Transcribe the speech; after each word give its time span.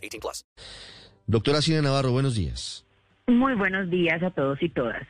18 0.00 0.20
plus. 0.20 0.44
Doctora 1.26 1.62
Cine 1.62 1.82
Navarro, 1.82 2.12
buenos 2.12 2.34
días. 2.34 2.84
Muy 3.26 3.54
buenos 3.54 3.88
días 3.90 4.22
a 4.22 4.30
todos 4.30 4.60
y 4.62 4.68
todas. 4.68 5.06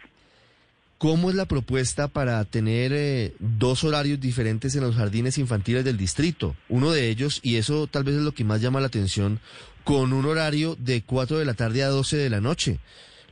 ¿Cómo 0.98 1.30
es 1.30 1.36
la 1.36 1.46
propuesta 1.46 2.08
para 2.08 2.44
tener 2.44 2.92
eh, 2.92 3.32
dos 3.38 3.84
horarios 3.84 4.20
diferentes 4.20 4.76
en 4.76 4.82
los 4.82 4.96
jardines 4.96 5.38
infantiles 5.38 5.82
del 5.82 5.96
distrito? 5.96 6.54
Uno 6.68 6.90
de 6.90 7.08
ellos, 7.08 7.40
y 7.42 7.56
eso 7.56 7.86
tal 7.86 8.04
vez 8.04 8.16
es 8.16 8.20
lo 8.22 8.32
que 8.32 8.44
más 8.44 8.60
llama 8.60 8.80
la 8.80 8.88
atención, 8.88 9.40
con 9.84 10.12
un 10.12 10.26
horario 10.26 10.76
de 10.78 11.00
4 11.00 11.38
de 11.38 11.46
la 11.46 11.54
tarde 11.54 11.82
a 11.82 11.88
12 11.88 12.18
de 12.18 12.28
la 12.28 12.42
noche. 12.42 12.80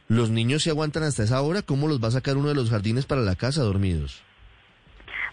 ¿Los 0.08 0.30
niños 0.30 0.62
se 0.62 0.70
aguantan 0.70 1.02
hasta 1.02 1.24
esa 1.24 1.42
hora? 1.42 1.60
¿Cómo 1.60 1.88
los 1.88 2.02
va 2.02 2.08
a 2.08 2.12
sacar 2.12 2.38
uno 2.38 2.48
de 2.48 2.54
los 2.54 2.70
jardines 2.70 3.04
para 3.04 3.20
la 3.20 3.36
casa 3.36 3.62
dormidos? 3.62 4.22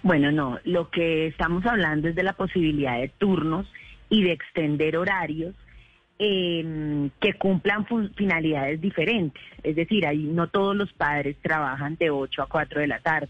Bueno, 0.04 0.30
no, 0.34 0.60
lo 0.66 0.90
que 0.90 1.28
estamos 1.28 1.66
hablando 1.66 2.10
es 2.10 2.16
de 2.16 2.24
la 2.24 2.34
posibilidad 2.34 3.00
de 3.00 3.08
turnos 3.08 3.66
y 4.10 4.24
de 4.24 4.34
extender 4.34 4.98
horarios 4.98 5.56
eh, 6.20 7.10
que 7.20 7.34
cumplan 7.34 7.86
finalidades 8.16 8.80
diferentes. 8.82 9.42
Es 9.64 9.76
decir, 9.76 10.06
ahí 10.06 10.24
no 10.24 10.48
todos 10.48 10.76
los 10.76 10.92
padres 10.94 11.36
trabajan 11.42 11.96
de 11.98 12.10
8 12.10 12.44
a 12.44 12.48
4 12.48 12.82
de 12.82 12.88
la 12.88 13.00
tarde. 13.00 13.30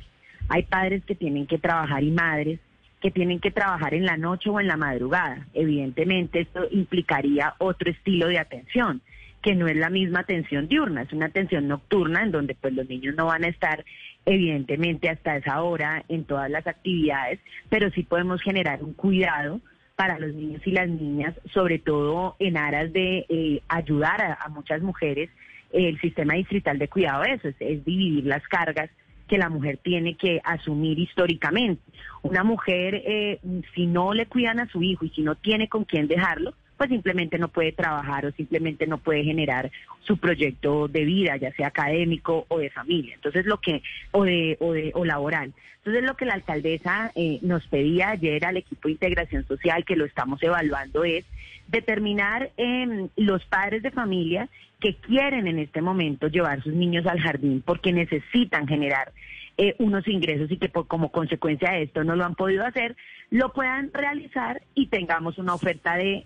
Hay 0.49 0.63
padres 0.63 1.03
que 1.05 1.15
tienen 1.15 1.47
que 1.47 1.57
trabajar 1.57 2.03
y 2.03 2.11
madres 2.11 2.59
que 3.01 3.11
tienen 3.11 3.39
que 3.39 3.51
trabajar 3.51 3.93
en 3.93 4.05
la 4.05 4.17
noche 4.17 4.49
o 4.49 4.59
en 4.59 4.67
la 4.67 4.77
madrugada. 4.77 5.45
Evidentemente 5.53 6.41
esto 6.41 6.67
implicaría 6.71 7.53
otro 7.59 7.91
estilo 7.91 8.27
de 8.27 8.39
atención 8.39 9.01
que 9.45 9.53
no 9.53 9.67
es 9.67 9.77
la 9.77 9.91
misma 9.91 10.21
atención 10.21 10.67
diurna, 10.67 11.03
es 11.03 11.13
una 11.13 11.27
atención 11.27 11.67
nocturna 11.67 12.23
en 12.23 12.31
donde 12.31 12.55
pues 12.55 12.73
los 12.73 12.89
niños 12.89 13.13
no 13.15 13.27
van 13.27 13.43
a 13.43 13.47
estar 13.47 13.85
evidentemente 14.25 15.07
hasta 15.07 15.37
esa 15.37 15.61
hora 15.61 16.03
en 16.09 16.23
todas 16.23 16.49
las 16.49 16.65
actividades, 16.65 17.39
pero 17.69 17.91
sí 17.91 18.01
podemos 18.01 18.41
generar 18.41 18.83
un 18.83 18.93
cuidado 18.93 19.61
para 19.95 20.19
los 20.19 20.33
niños 20.33 20.61
y 20.65 20.71
las 20.71 20.89
niñas, 20.89 21.33
sobre 21.53 21.79
todo 21.79 22.35
en 22.39 22.57
aras 22.57 22.91
de 22.91 23.25
eh, 23.29 23.61
ayudar 23.67 24.37
a, 24.39 24.49
muchas 24.49 24.81
mujeres. 24.81 25.29
El 25.71 25.99
sistema 25.99 26.35
distrital 26.35 26.77
de 26.79 26.87
cuidado 26.87 27.23
eso 27.23 27.47
es, 27.49 27.55
es 27.59 27.83
dividir 27.83 28.25
las 28.25 28.45
cargas 28.47 28.89
que 29.27 29.37
la 29.37 29.49
mujer 29.49 29.79
tiene 29.81 30.15
que 30.15 30.39
asumir 30.43 30.99
históricamente. 30.99 31.81
Una 32.21 32.43
mujer, 32.43 33.01
eh, 33.05 33.39
si 33.73 33.87
no 33.87 34.13
le 34.13 34.27
cuidan 34.27 34.59
a 34.59 34.67
su 34.67 34.83
hijo 34.83 35.05
y 35.05 35.09
si 35.09 35.21
no 35.21 35.35
tiene 35.35 35.67
con 35.67 35.83
quién 35.83 36.07
dejarlo, 36.07 36.53
pues 36.77 36.89
simplemente 36.89 37.37
no 37.37 37.47
puede 37.47 37.71
trabajar 37.71 38.25
o 38.25 38.31
simplemente 38.31 38.87
no 38.87 38.97
puede 38.97 39.23
generar 39.23 39.71
su 40.01 40.17
proyecto 40.17 40.87
de 40.87 41.05
vida, 41.05 41.37
ya 41.37 41.51
sea 41.53 41.67
académico 41.67 42.45
o 42.49 42.59
de 42.59 42.69
familia. 42.69 43.15
Entonces 43.15 43.45
lo 43.45 43.59
que, 43.59 43.81
o 44.11 44.23
de, 44.23 44.57
o 44.59 44.73
de, 44.73 44.91
o 44.93 45.05
laboral. 45.05 45.53
Entonces 45.77 46.03
lo 46.03 46.15
que 46.15 46.25
la 46.25 46.33
alcaldesa 46.33 47.11
eh, 47.15 47.39
nos 47.41 47.65
pedía 47.67 48.09
ayer 48.09 48.43
al 48.45 48.57
equipo 48.57 48.87
de 48.87 48.93
integración 48.93 49.45
social, 49.47 49.85
que 49.85 49.95
lo 49.95 50.05
estamos 50.05 50.41
evaluando, 50.41 51.03
es 51.03 51.25
determinar 51.67 52.51
eh, 52.57 53.07
los 53.15 53.45
padres 53.45 53.83
de 53.83 53.91
familia 53.91 54.49
que 54.79 54.95
quieren 54.95 55.47
en 55.47 55.59
este 55.59 55.81
momento 55.81 56.27
llevar 56.27 56.61
sus 56.61 56.73
niños 56.73 57.05
al 57.05 57.19
jardín 57.19 57.63
porque 57.65 57.91
necesitan 57.91 58.67
generar 58.67 59.11
eh, 59.57 59.75
unos 59.79 60.07
ingresos 60.07 60.51
y 60.51 60.57
que 60.57 60.69
por, 60.69 60.87
como 60.87 61.11
consecuencia 61.11 61.71
de 61.71 61.83
esto 61.83 62.03
no 62.03 62.15
lo 62.15 62.25
han 62.25 62.35
podido 62.35 62.65
hacer, 62.65 62.95
lo 63.29 63.53
puedan 63.53 63.91
realizar 63.93 64.61
y 64.73 64.87
tengamos 64.87 65.37
una 65.37 65.53
oferta 65.53 65.95
de 65.95 66.25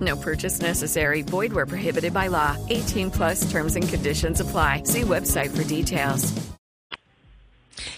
No 0.00 0.16
purchase 0.16 0.60
necessary. 0.60 1.22
Void 1.22 1.52
where 1.52 1.66
prohibited 1.66 2.12
by 2.12 2.28
law. 2.28 2.56
18 2.70 3.10
plus 3.10 3.50
terms 3.52 3.76
and 3.76 3.88
conditions 3.88 4.40
apply. 4.40 4.84
See 4.84 5.02
website 5.02 5.50
for 5.50 5.64
details. 5.64 6.32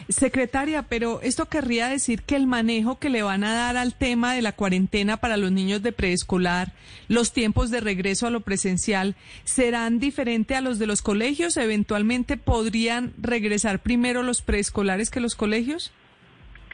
Secretaria, 0.09 0.83
pero 0.83 1.21
esto 1.23 1.47
querría 1.47 1.89
decir 1.89 2.23
que 2.23 2.37
el 2.37 2.47
manejo 2.47 2.99
que 2.99 3.11
le 3.11 3.23
van 3.23 3.43
a 3.43 3.55
dar 3.55 3.77
al 3.77 3.95
tema 3.95 4.35
de 4.35 4.43
la 4.43 4.53
cuarentena 4.53 5.17
para 5.17 5.37
los 5.37 5.51
niños 5.51 5.83
de 5.83 5.93
preescolar, 5.93 6.73
los 7.09 7.33
tiempos 7.33 7.71
de 7.71 7.81
regreso 7.81 8.27
a 8.27 8.31
lo 8.31 8.41
presencial, 8.41 9.17
serán 9.45 9.99
diferentes 9.99 10.57
a 10.57 10.61
los 10.61 10.79
de 10.79 10.87
los 10.87 11.03
colegios. 11.03 11.57
Eventualmente 11.57 12.37
podrían 12.37 13.15
regresar 13.19 13.81
primero 13.81 14.23
los 14.23 14.43
preescolares 14.43 15.11
que 15.11 15.21
los 15.21 15.35
colegios. 15.35 15.93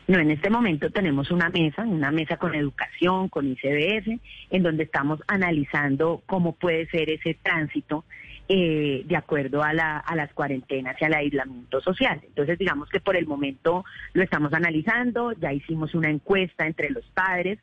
No, 0.09 0.19
en 0.19 0.31
este 0.33 0.51
momento 0.51 0.91
tenemos 0.91 1.31
una 1.31 1.49
mesa, 1.49 1.83
una 1.83 2.11
mesa 2.11 2.37
con 2.37 2.55
educación, 2.55 3.29
con 3.29 3.47
ICBF, 3.47 4.21
en 4.51 4.63
donde 4.63 4.85
estamos 4.85 5.21
analizando 5.29 6.23
cómo 6.27 6.57
puede 6.57 6.87
ser 6.89 7.09
ese 7.09 7.39
tránsito 7.41 8.05
eh, 8.49 9.05
de 9.07 9.17
acuerdo 9.17 9.63
a, 9.63 9.73
la, 9.73 9.99
a 9.99 10.17
las 10.17 10.33
cuarentenas 10.33 10.97
y 11.01 11.05
al 11.05 11.15
aislamiento 11.15 11.81
social. 11.81 12.21
Entonces, 12.25 12.59
digamos 12.59 12.89
que 12.89 13.01
por 13.01 13.17
el 13.17 13.27
momento 13.27 13.85
lo 14.13 14.23
estamos 14.23 14.53
analizando, 14.53 15.33
ya 15.33 15.53
hicimos 15.53 15.95
una 15.95 16.11
encuesta 16.11 16.67
entre 16.67 16.91
los 16.91 17.05
padres, 17.11 17.61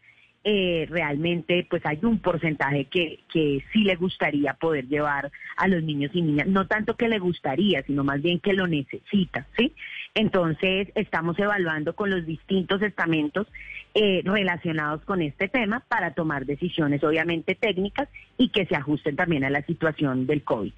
eh, 0.51 0.87
realmente 0.89 1.67
pues 1.69 1.85
hay 1.85 1.99
un 2.01 2.17
porcentaje 2.17 2.85
que, 2.85 3.19
que 3.31 3.63
sí 3.71 3.83
le 3.83 3.95
gustaría 3.95 4.55
poder 4.55 4.87
llevar 4.87 5.31
a 5.55 5.67
los 5.67 5.83
niños 5.83 6.09
y 6.15 6.23
niñas, 6.23 6.47
no 6.47 6.65
tanto 6.65 6.95
que 6.95 7.07
le 7.07 7.19
gustaría, 7.19 7.83
sino 7.83 8.03
más 8.03 8.19
bien 8.19 8.39
que 8.39 8.53
lo 8.53 8.65
necesita, 8.65 9.45
¿sí? 9.55 9.75
Entonces 10.15 10.87
estamos 10.95 11.37
evaluando 11.37 11.93
con 11.93 12.09
los 12.09 12.25
distintos 12.25 12.81
estamentos 12.81 13.45
eh, 13.93 14.23
relacionados 14.25 15.03
con 15.05 15.21
este 15.21 15.49
tema 15.49 15.81
para 15.87 16.15
tomar 16.15 16.47
decisiones 16.47 17.03
obviamente 17.03 17.53
técnicas 17.53 18.09
y 18.35 18.49
que 18.49 18.66
se 18.66 18.75
ajusten 18.75 19.16
también 19.16 19.43
a 19.43 19.51
la 19.51 19.61
situación 19.67 20.25
del 20.25 20.43
COVID. 20.43 20.73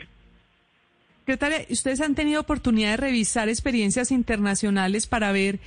Secretaria, 1.19 1.59
¿ustedes 1.69 2.01
han 2.01 2.15
tenido 2.15 2.41
oportunidad 2.41 2.91
de 2.91 2.97
revisar 2.97 3.47
experiencias 3.47 4.11
internacionales 4.11 5.07
para 5.07 5.31
ver 5.31 5.59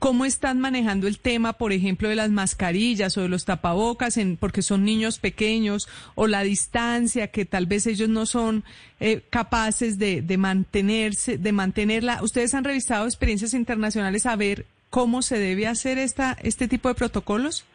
¿Cómo 0.00 0.24
están 0.24 0.60
manejando 0.60 1.06
el 1.08 1.18
tema, 1.18 1.52
por 1.52 1.72
ejemplo, 1.72 2.08
de 2.08 2.16
las 2.16 2.30
mascarillas 2.30 3.18
o 3.18 3.20
de 3.20 3.28
los 3.28 3.44
tapabocas, 3.44 4.16
en, 4.16 4.38
porque 4.38 4.62
son 4.62 4.82
niños 4.82 5.18
pequeños, 5.18 5.90
o 6.14 6.26
la 6.26 6.42
distancia, 6.42 7.28
que 7.28 7.44
tal 7.44 7.66
vez 7.66 7.86
ellos 7.86 8.08
no 8.08 8.24
son 8.24 8.64
eh, 8.98 9.20
capaces 9.28 9.98
de, 9.98 10.22
de, 10.22 10.38
mantenerse, 10.38 11.36
de 11.36 11.52
mantenerla? 11.52 12.22
¿Ustedes 12.22 12.54
han 12.54 12.64
revisado 12.64 13.04
experiencias 13.04 13.52
internacionales 13.52 14.24
a 14.24 14.36
ver 14.36 14.64
cómo 14.88 15.20
se 15.20 15.38
debe 15.38 15.66
hacer 15.66 15.98
esta, 15.98 16.34
este 16.42 16.66
tipo 16.66 16.88
de 16.88 16.94
protocolos? 16.94 17.66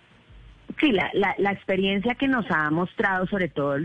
Sí, 0.80 0.92
la, 0.92 1.12
la, 1.14 1.36
la, 1.38 1.52
experiencia 1.52 2.16
que 2.16 2.28
nos 2.28 2.50
ha 2.50 2.72
mostrado, 2.72 3.28
sobre 3.28 3.50
todo 3.50 3.76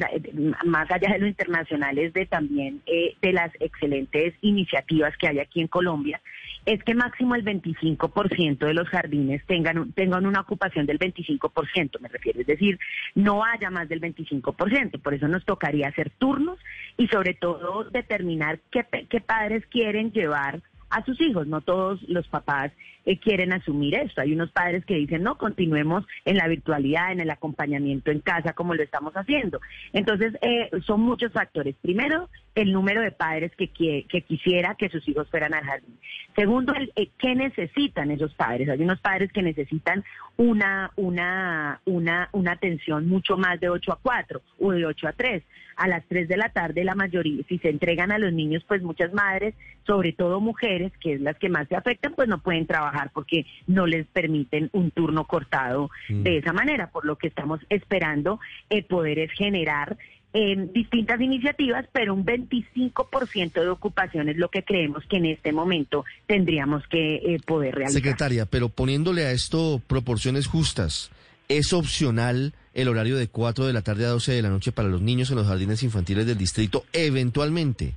más 0.65 0.91
allá 0.91 1.13
de 1.13 1.19
lo 1.19 1.27
internacional, 1.27 1.99
es 1.99 2.15
de 2.15 2.25
también 2.25 2.81
eh, 2.87 3.17
de 3.21 3.35
las 3.35 3.53
excelentes 3.61 4.33
iniciativas 4.41 5.15
que 5.19 5.29
hay 5.29 5.41
aquí 5.41 5.61
en 5.61 5.69
Colombia 5.69 6.23
es 6.67 6.83
que 6.85 6.95
máximo 6.95 7.35
el 7.35 7.45
25% 7.45 8.59
de 8.59 8.75
los 8.75 8.89
jardines 8.89 9.45
tengan, 9.47 9.93
tengan 9.93 10.27
una 10.27 10.41
ocupación 10.41 10.87
del 10.87 10.99
25%, 10.99 12.01
me 12.01 12.09
refiero, 12.09 12.41
es 12.41 12.47
decir, 12.47 12.79
no 13.15 13.45
haya 13.45 13.71
más 13.71 13.89
del 13.89 14.01
25%, 14.01 15.01
por 15.01 15.15
eso 15.15 15.29
nos 15.29 15.45
tocaría 15.45 15.89
hacer 15.89 16.11
turnos 16.11 16.59
y 16.97 17.09
sobre 17.09 17.35
todo 17.35 17.85
determinar 17.85 18.61
qué, 18.71 18.85
qué 19.09 19.21
padres 19.21 19.65
quieren 19.67 20.13
llevar 20.13 20.61
a 20.91 21.05
sus 21.05 21.21
hijos. 21.21 21.47
No 21.47 21.61
todos 21.61 22.03
los 22.09 22.27
papás 22.29 22.73
eh, 23.11 23.19
quieren 23.19 23.53
asumir 23.53 23.97
esto. 23.97 24.21
Hay 24.21 24.33
unos 24.33 24.53
padres 24.53 24.85
que 24.85 24.95
dicen, 24.95 25.25
no, 25.25 25.37
continuemos 25.37 26.05
en 26.25 26.37
la 26.37 26.47
virtualidad, 26.47 27.11
en 27.11 27.19
el 27.19 27.31
acompañamiento 27.31 28.13
en 28.13 28.21
casa 28.21 28.53
como 28.53 28.75
lo 28.75 28.85
estamos 28.85 29.13
haciendo. 29.15 29.61
Entonces, 29.93 30.35
eh, 30.43 30.71
son 30.87 31.01
muchos 31.01 31.33
factores. 31.33 31.75
Primero, 31.83 32.29
el 32.55 32.73
número 32.73 33.01
de 33.01 33.11
padres 33.11 33.51
que, 33.57 33.69
que, 33.69 34.23
quisiera 34.23 34.77
que 34.77 34.89
sus 34.91 35.07
hijos 35.09 35.29
fueran 35.29 35.55
al 35.55 35.65
jardín. 35.65 35.99
Segundo, 36.37 36.73
el, 36.75 36.93
eh, 36.95 37.11
qué 37.19 37.35
necesitan 37.35 38.13
esos 38.13 38.33
padres. 38.35 38.69
Hay 38.69 38.81
unos 38.81 39.01
padres 39.01 39.33
que 39.33 39.43
necesitan 39.43 40.05
una, 40.37 40.93
una, 40.97 41.81
una, 41.87 42.29
una 42.33 42.53
atención 42.53 43.09
mucho 43.09 43.37
más 43.37 43.59
de 43.59 43.71
8 43.71 43.93
a 43.93 43.99
4 44.01 44.41
o 44.61 44.71
de 44.71 44.87
8 44.87 45.09
a 45.09 45.13
3. 45.13 45.43
A 45.77 45.89
las 45.89 46.05
3 46.09 46.29
de 46.29 46.37
la 46.37 46.51
tarde 46.51 46.85
la 46.85 46.95
mayoría, 46.95 47.43
si 47.49 47.59
se 47.59 47.71
entregan 47.71 48.13
a 48.13 48.19
los 48.19 48.35
niños, 48.35 48.63
pues 48.69 48.83
muchas 48.83 49.15
madres, 49.15 49.55
sobre 49.87 50.13
todo 50.13 50.39
mujeres, 50.39 50.93
que 51.01 51.15
es 51.15 51.21
las 51.23 51.39
que 51.39 51.49
más 51.49 51.69
se 51.69 51.77
afectan, 51.77 52.13
pues 52.15 52.29
no 52.29 52.43
pueden 52.43 52.67
trabajar 52.67 53.00
porque 53.09 53.47
no 53.67 53.87
les 53.87 54.07
permiten 54.07 54.69
un 54.73 54.91
turno 54.91 55.25
cortado 55.25 55.91
mm. 56.09 56.23
de 56.23 56.37
esa 56.37 56.53
manera, 56.53 56.91
por 56.91 57.07
lo 57.07 57.17
que 57.17 57.29
estamos 57.29 57.61
esperando 57.71 58.41
el 58.69 58.85
poder 58.85 59.19
es 59.19 59.33
generar 59.33 59.97
en 60.33 60.73
distintas 60.73 61.21
iniciativas, 61.21 61.87
pero 61.93 62.15
un 62.15 62.25
25% 62.25 63.53
de 63.53 63.69
ocupación 63.69 64.29
es 64.29 64.37
lo 64.37 64.49
que 64.49 64.63
creemos 64.63 65.05
que 65.07 65.17
en 65.17 65.27
este 65.27 65.53
momento 65.53 66.05
tendríamos 66.27 66.87
que 66.87 67.17
eh, 67.17 67.41
poder 67.45 67.75
realizar. 67.75 68.01
Secretaria, 68.01 68.47
pero 68.47 68.69
poniéndole 68.69 69.25
a 69.25 69.33
esto 69.33 69.83
proporciones 69.87 70.47
justas, 70.47 71.11
¿es 71.49 71.73
opcional 71.73 72.53
el 72.75 72.89
horario 72.89 73.17
de 73.17 73.27
4 73.27 73.67
de 73.67 73.73
la 73.73 73.83
tarde 73.83 74.07
a 74.07 74.11
12 74.11 74.33
de 74.33 74.43
la 74.43 74.51
noche 74.51 74.71
para 74.71 74.89
los 74.89 75.03
niños 75.03 75.31
en 75.31 75.37
los 75.37 75.49
jardines 75.49 75.83
infantiles 75.83 76.27
del 76.27 76.39
distrito 76.39 76.85
eventualmente? 76.93 77.95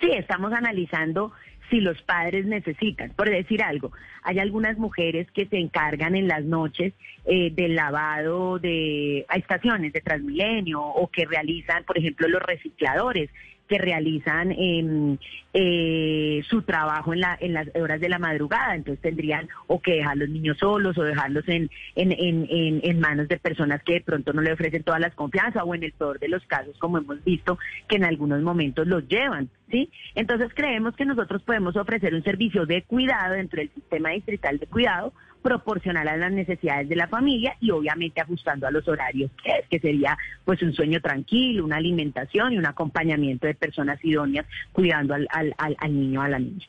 Sí, 0.00 0.10
estamos 0.12 0.52
analizando 0.52 1.32
si 1.70 1.80
los 1.80 2.00
padres 2.02 2.44
necesitan. 2.46 3.10
Por 3.10 3.30
decir 3.30 3.62
algo, 3.62 3.92
hay 4.22 4.38
algunas 4.38 4.76
mujeres 4.76 5.30
que 5.30 5.46
se 5.46 5.58
encargan 5.58 6.16
en 6.16 6.28
las 6.28 6.44
noches 6.44 6.92
eh, 7.24 7.50
del 7.52 7.74
lavado 7.74 8.58
de 8.58 9.24
estaciones 9.34 9.92
de 9.92 10.00
Transmilenio 10.00 10.82
o 10.82 11.08
que 11.08 11.24
realizan, 11.24 11.84
por 11.84 11.98
ejemplo, 11.98 12.28
los 12.28 12.42
recicladores 12.42 13.30
que 13.70 13.78
realizan 13.78 14.50
em, 14.50 15.16
eh, 15.54 16.42
su 16.50 16.62
trabajo 16.62 17.12
en, 17.12 17.20
la, 17.20 17.38
en 17.40 17.54
las 17.54 17.68
horas 17.76 18.00
de 18.00 18.08
la 18.08 18.18
madrugada. 18.18 18.74
Entonces 18.74 19.00
tendrían 19.00 19.48
o 19.68 19.80
que 19.80 19.92
dejar 19.92 20.16
los 20.16 20.28
niños 20.28 20.58
solos 20.58 20.98
o 20.98 21.04
dejarlos 21.04 21.44
en, 21.46 21.70
en, 21.94 22.10
en, 22.10 22.80
en, 22.82 23.00
manos 23.00 23.28
de 23.28 23.38
personas 23.38 23.80
que 23.84 23.92
de 23.94 24.00
pronto 24.00 24.32
no 24.32 24.42
le 24.42 24.52
ofrecen 24.52 24.82
todas 24.82 25.00
las 25.00 25.14
confianzas 25.14 25.62
o 25.64 25.72
en 25.72 25.84
el 25.84 25.92
peor 25.92 26.18
de 26.18 26.28
los 26.28 26.44
casos, 26.46 26.76
como 26.80 26.98
hemos 26.98 27.22
visto, 27.22 27.60
que 27.86 27.94
en 27.94 28.04
algunos 28.04 28.42
momentos 28.42 28.88
los 28.88 29.06
llevan. 29.06 29.48
¿sí? 29.70 29.88
Entonces 30.16 30.50
creemos 30.52 30.96
que 30.96 31.04
nosotros 31.04 31.40
podemos 31.42 31.76
ofrecer 31.76 32.12
un 32.12 32.24
servicio 32.24 32.66
de 32.66 32.82
cuidado 32.82 33.34
dentro 33.34 33.60
del 33.60 33.70
sistema 33.70 34.10
distrital 34.10 34.58
de 34.58 34.66
cuidado 34.66 35.12
proporcional 35.42 36.06
a 36.08 36.16
las 36.16 36.32
necesidades 36.32 36.88
de 36.88 36.96
la 36.96 37.08
familia 37.08 37.56
y 37.60 37.70
obviamente 37.70 38.20
ajustando 38.20 38.66
a 38.66 38.70
los 38.70 38.86
horarios 38.88 39.30
que 39.42 39.50
es, 39.50 39.68
que 39.68 39.78
sería 39.78 40.16
pues 40.44 40.62
un 40.62 40.72
sueño 40.72 41.00
tranquilo, 41.00 41.64
una 41.64 41.76
alimentación 41.76 42.52
y 42.52 42.58
un 42.58 42.66
acompañamiento 42.66 43.46
de 43.46 43.54
personas 43.54 43.98
idóneas 44.04 44.46
cuidando 44.72 45.14
al, 45.14 45.26
al, 45.30 45.54
al, 45.58 45.76
al 45.78 45.94
niño 45.94 46.22
a 46.22 46.28
la 46.28 46.38
niña. 46.38 46.66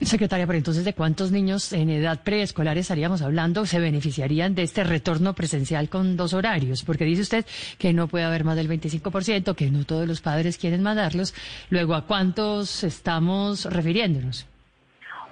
Secretaria, 0.00 0.46
pero 0.46 0.56
entonces, 0.56 0.84
¿de 0.84 0.94
cuántos 0.94 1.30
niños 1.30 1.72
en 1.72 1.88
edad 1.88 2.22
preescolar 2.22 2.76
estaríamos 2.76 3.22
hablando 3.22 3.66
se 3.66 3.78
beneficiarían 3.78 4.54
de 4.54 4.62
este 4.62 4.82
retorno 4.84 5.34
presencial 5.34 5.88
con 5.88 6.16
dos 6.16 6.34
horarios? 6.34 6.82
Porque 6.82 7.04
dice 7.04 7.22
usted 7.22 7.46
que 7.78 7.92
no 7.92 8.08
puede 8.08 8.24
haber 8.24 8.44
más 8.44 8.56
del 8.56 8.68
25%, 8.68 9.54
que 9.54 9.70
no 9.70 9.84
todos 9.84 10.08
los 10.08 10.20
padres 10.20 10.58
quieren 10.58 10.82
mandarlos. 10.82 11.34
Luego, 11.70 11.94
¿a 11.94 12.06
cuántos 12.06 12.82
estamos 12.82 13.64
refiriéndonos? 13.64 14.46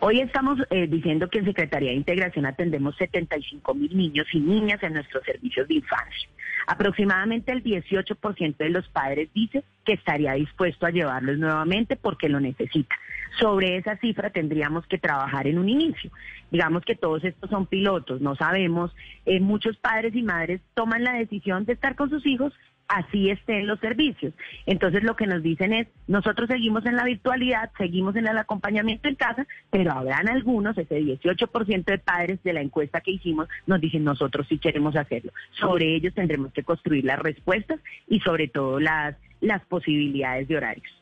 Hoy 0.02 0.20
estamos 0.20 0.58
eh, 0.70 0.87
diciendo 0.87 1.29
que 1.29 1.41
en 1.41 1.44
Secretaría 1.44 1.91
de 1.91 1.97
Integración 1.97 2.47
atendemos 2.47 2.97
75 2.97 3.75
mil 3.75 3.94
niños 3.94 4.26
y 4.32 4.41
niñas 4.41 4.82
en 4.82 4.94
nuestros 4.94 5.23
servicios 5.25 5.69
de 5.69 5.75
infancia. 5.75 6.26
Aproximadamente 6.67 7.52
el 7.52 7.62
18% 7.62 8.56
de 8.56 8.70
los 8.70 8.88
padres 8.88 9.29
dice 9.35 9.62
que 9.85 9.93
estaría 9.93 10.32
dispuesto 10.32 10.87
a 10.87 10.91
llevarlos 10.91 11.37
nuevamente 11.37 11.97
porque 11.97 12.31
lo 12.31 12.41
necesita. 12.41 12.94
Sobre 13.38 13.76
esa 13.76 13.99
cifra 13.99 14.31
tendríamos 14.31 14.87
que 14.87 14.97
trabajar 14.97 15.47
en 15.47 15.58
un 15.58 15.69
inicio. 15.69 16.11
Digamos 16.50 16.82
que 16.87 16.96
todos 16.96 17.23
estos 17.23 17.50
son 17.50 17.67
pilotos, 17.67 18.23
no 18.23 18.35
sabemos. 18.37 18.94
Eh, 19.26 19.38
muchos 19.38 19.76
padres 19.76 20.14
y 20.14 20.23
madres 20.23 20.62
toman 20.73 21.05
la 21.05 21.12
decisión 21.12 21.67
de 21.67 21.75
estar 21.75 21.94
con 21.94 22.08
sus 22.08 22.25
hijos 22.26 22.55
así 22.91 23.31
estén 23.31 23.67
los 23.67 23.79
servicios. 23.79 24.35
Entonces 24.67 25.05
lo 25.05 25.15
que 25.15 25.27
nos 25.27 25.43
dicen 25.43 25.73
es, 25.73 25.87
nosotros 26.09 26.49
seguimos 26.49 26.85
en 26.87 26.97
la 26.97 27.05
virtualidad, 27.05 27.71
seguimos 27.79 28.17
en 28.17 28.27
el 28.27 28.37
acompañamiento 28.37 29.09
en 29.09 29.15
casa, 29.15 29.47
pero 29.71 29.93
habrán 29.93 30.29
algunos, 30.29 30.77
ese 30.77 31.01
18% 31.01 31.85
de 31.85 31.99
padres 31.99 32.43
de 32.43 32.53
la 32.53 32.61
encuesta 32.61 33.01
que 33.01 33.13
hicimos, 33.13 33.49
nos 33.67 33.81
dicen, 33.81 34.03
nosotros 34.03 34.47
sí 34.49 34.59
queremos 34.59 34.97
hacerlo. 34.97 35.33
Sobre 35.53 35.95
ellos 35.95 36.15
tendremos 36.15 36.53
que 36.53 36.65
construir 36.65 37.05
las 37.05 37.21
respuestas 37.21 37.79
y 38.09 38.19
sobre 38.21 38.49
todo 38.49 38.81
las, 38.81 39.17
las 39.41 39.65
posibilidades 39.67 40.49
de 40.49 40.57
horarios. 40.57 41.00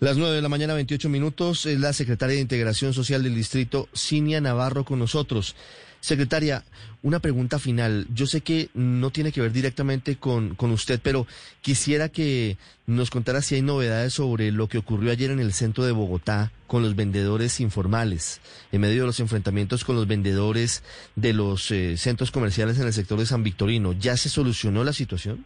Las 0.00 0.16
9 0.16 0.36
de 0.36 0.42
la 0.42 0.48
mañana, 0.48 0.74
28 0.74 1.08
minutos, 1.08 1.66
es 1.66 1.80
la 1.80 1.92
secretaria 1.92 2.36
de 2.36 2.40
Integración 2.40 2.94
Social 2.94 3.24
del 3.24 3.34
Distrito, 3.34 3.88
Cinia 3.92 4.40
Navarro, 4.40 4.84
con 4.84 5.00
nosotros. 5.00 5.56
Secretaria, 5.98 6.64
una 7.02 7.18
pregunta 7.18 7.58
final. 7.58 8.06
Yo 8.14 8.28
sé 8.28 8.42
que 8.42 8.70
no 8.74 9.10
tiene 9.10 9.32
que 9.32 9.40
ver 9.40 9.50
directamente 9.50 10.14
con, 10.14 10.54
con, 10.54 10.70
usted, 10.70 11.00
pero 11.02 11.26
quisiera 11.62 12.10
que 12.10 12.58
nos 12.86 13.10
contara 13.10 13.42
si 13.42 13.56
hay 13.56 13.62
novedades 13.62 14.14
sobre 14.14 14.52
lo 14.52 14.68
que 14.68 14.78
ocurrió 14.78 15.10
ayer 15.10 15.32
en 15.32 15.40
el 15.40 15.52
centro 15.52 15.84
de 15.84 15.90
Bogotá 15.90 16.52
con 16.68 16.82
los 16.82 16.94
vendedores 16.94 17.58
informales, 17.58 18.40
en 18.70 18.82
medio 18.82 19.00
de 19.00 19.06
los 19.08 19.18
enfrentamientos 19.18 19.82
con 19.82 19.96
los 19.96 20.06
vendedores 20.06 20.84
de 21.16 21.32
los 21.32 21.72
eh, 21.72 21.96
centros 21.96 22.30
comerciales 22.30 22.78
en 22.78 22.86
el 22.86 22.92
sector 22.92 23.18
de 23.18 23.26
San 23.26 23.42
Victorino. 23.42 23.94
¿Ya 23.94 24.16
se 24.16 24.28
solucionó 24.28 24.84
la 24.84 24.92
situación? 24.92 25.44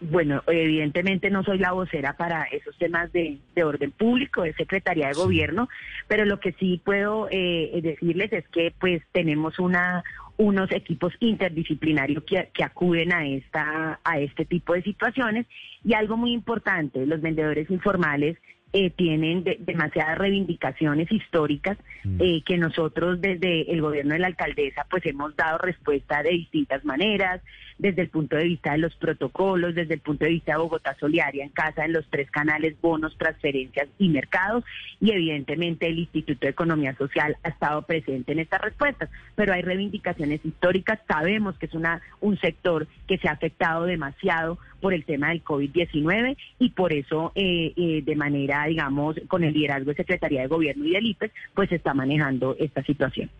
Bueno, 0.00 0.42
evidentemente 0.46 1.30
no 1.30 1.42
soy 1.42 1.58
la 1.58 1.72
vocera 1.72 2.16
para 2.18 2.44
esos 2.44 2.76
temas 2.76 3.10
de, 3.12 3.38
orden 3.64 3.92
público, 3.92 4.42
de 4.42 4.52
Secretaría 4.52 5.08
de 5.08 5.14
Gobierno, 5.14 5.68
pero 6.06 6.26
lo 6.26 6.38
que 6.38 6.52
sí 6.52 6.80
puedo 6.84 7.28
eh, 7.30 7.80
decirles 7.82 8.30
es 8.32 8.46
que 8.48 8.74
pues 8.78 9.02
tenemos 9.12 9.58
una 9.58 10.04
unos 10.38 10.70
equipos 10.70 11.14
interdisciplinarios 11.18 12.22
que, 12.24 12.50
que, 12.52 12.62
acuden 12.62 13.10
a 13.10 13.26
esta 13.26 14.00
a 14.04 14.18
este 14.18 14.44
tipo 14.44 14.74
de 14.74 14.82
situaciones. 14.82 15.46
Y 15.82 15.94
algo 15.94 16.18
muy 16.18 16.32
importante, 16.32 17.06
los 17.06 17.22
vendedores 17.22 17.70
informales 17.70 18.36
eh, 18.78 18.90
tienen 18.90 19.42
demasiadas 19.60 20.18
reivindicaciones 20.18 21.10
históricas 21.10 21.78
mm. 22.04 22.20
eh, 22.20 22.42
que 22.44 22.58
nosotros 22.58 23.18
desde 23.22 23.72
el 23.72 23.80
gobierno 23.80 24.12
de 24.12 24.18
la 24.20 24.26
alcaldesa 24.26 24.84
pues 24.90 25.06
hemos 25.06 25.34
dado 25.34 25.56
respuesta 25.56 26.22
de 26.22 26.32
distintas 26.32 26.84
maneras, 26.84 27.40
desde 27.78 28.02
el 28.02 28.10
punto 28.10 28.36
de 28.36 28.44
vista 28.44 28.72
de 28.72 28.78
los 28.78 28.94
protocolos, 28.96 29.74
desde 29.74 29.94
el 29.94 30.00
punto 30.00 30.26
de 30.26 30.32
vista 30.32 30.52
de 30.52 30.58
Bogotá 30.58 30.94
Solidaria 31.00 31.44
en 31.44 31.50
casa, 31.50 31.86
en 31.86 31.94
los 31.94 32.06
tres 32.10 32.30
canales, 32.30 32.78
bonos, 32.82 33.16
transferencias 33.16 33.88
y 33.98 34.10
mercados, 34.10 34.62
y 35.00 35.10
evidentemente 35.10 35.86
el 35.86 35.98
Instituto 35.98 36.40
de 36.40 36.50
Economía 36.50 36.94
Social 36.96 37.36
ha 37.44 37.48
estado 37.48 37.80
presente 37.82 38.32
en 38.32 38.40
estas 38.40 38.60
respuestas, 38.60 39.08
pero 39.36 39.54
hay 39.54 39.62
reivindicaciones 39.62 40.44
históricas, 40.44 41.00
sabemos 41.08 41.56
que 41.56 41.64
es 41.64 41.74
una 41.74 42.02
un 42.20 42.38
sector 42.38 42.86
que 43.06 43.16
se 43.16 43.28
ha 43.28 43.32
afectado 43.32 43.84
demasiado 43.84 44.58
por 44.80 44.94
el 44.94 45.04
tema 45.04 45.30
del 45.30 45.42
COVID-19 45.42 46.36
y 46.58 46.70
por 46.70 46.92
eso 46.92 47.32
eh, 47.34 47.72
eh, 47.76 48.02
de 48.04 48.16
manera, 48.16 48.65
digamos, 48.66 49.16
con 49.28 49.44
el 49.44 49.54
liderazgo 49.54 49.90
de 49.90 49.96
Secretaría 49.96 50.42
de 50.42 50.48
Gobierno 50.48 50.84
y 50.84 50.92
del 50.92 51.06
IPES, 51.06 51.32
pues 51.54 51.72
está 51.72 51.94
manejando 51.94 52.56
esta 52.58 52.82
situación. 52.82 53.30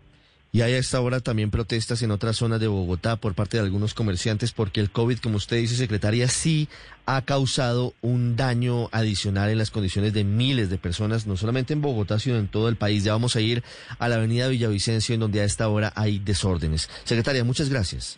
Y 0.51 0.61
hay 0.61 0.73
a 0.73 0.77
esta 0.77 1.01
hora 1.01 1.19
también 1.19 1.51
protestas 1.51 2.01
en 2.01 2.11
otras 2.11 2.37
zonas 2.37 2.59
de 2.59 2.67
Bogotá 2.67 3.17
por 3.17 3.35
parte 3.35 3.57
de 3.57 3.63
algunos 3.63 3.93
comerciantes 3.93 4.53
porque 4.53 4.79
el 4.79 4.89
COVID, 4.89 5.19
como 5.19 5.37
usted 5.37 5.57
dice, 5.57 5.75
secretaria, 5.75 6.27
sí 6.29 6.69
ha 7.05 7.21
causado 7.23 7.93
un 8.01 8.35
daño 8.35 8.89
adicional 8.91 9.49
en 9.49 9.57
las 9.57 9.71
condiciones 9.71 10.13
de 10.13 10.23
miles 10.23 10.69
de 10.69 10.77
personas, 10.77 11.27
no 11.27 11.37
solamente 11.37 11.73
en 11.73 11.81
Bogotá, 11.81 12.17
sino 12.17 12.37
en 12.37 12.47
todo 12.47 12.69
el 12.69 12.75
país. 12.75 13.03
Ya 13.03 13.11
vamos 13.11 13.35
a 13.35 13.41
ir 13.41 13.61
a 13.99 14.07
la 14.07 14.15
avenida 14.15 14.47
Villavicencio, 14.47 15.13
en 15.13 15.19
donde 15.19 15.41
a 15.41 15.43
esta 15.43 15.67
hora 15.67 15.91
hay 15.95 16.19
desórdenes. 16.19 16.89
Secretaria, 17.03 17.43
muchas 17.43 17.69
gracias. 17.69 18.17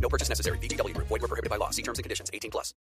No 0.00 0.08
purchase 0.08 0.28
necessary. 0.28 0.58
BGW. 0.58 0.96
Void 0.96 1.10
were 1.10 1.18
prohibited 1.28 1.50
by 1.50 1.56
law. 1.56 1.70
See 1.70 1.82
terms 1.82 1.98
and 1.98 2.04
conditions. 2.04 2.30
18 2.32 2.50
plus. 2.50 2.72